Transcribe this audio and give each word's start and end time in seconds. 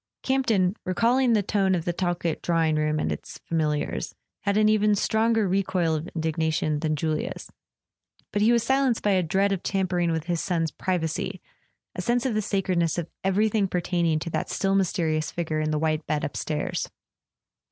Campton, 0.23 0.75
recalling 0.83 1.33
the 1.33 1.43
tone 1.43 1.75
of 1.75 1.85
the 1.85 1.93
Talkett 1.93 2.41
draw¬ 2.41 2.67
ing 2.67 2.77
room 2.77 2.97
and 2.97 3.11
its 3.11 3.37
familiars, 3.45 4.15
had 4.39 4.57
an 4.57 4.67
even 4.67 4.95
stronger 4.95 5.47
recoil 5.47 5.93
of 5.93 6.07
indignation 6.15 6.79
than 6.79 6.95
Julia's; 6.95 7.51
but 8.33 8.41
he 8.41 8.51
was 8.51 8.63
silenced 8.63 9.03
by 9.03 9.11
a 9.11 9.21
dread 9.21 9.51
of 9.51 9.61
tampering 9.61 10.09
with 10.11 10.23
his 10.23 10.41
son's 10.41 10.71
privacy, 10.71 11.39
a 11.93 12.01
sense 12.01 12.25
of 12.25 12.33
the 12.33 12.41
sacredness 12.41 12.97
of 12.97 13.11
everything 13.23 13.67
pertaining 13.67 14.17
to 14.17 14.31
that 14.31 14.49
still 14.49 14.73
mysterious 14.73 15.29
figure 15.29 15.59
in 15.59 15.69
the 15.69 15.77
white 15.77 16.07
bed 16.07 16.23
upstairs. 16.23 16.89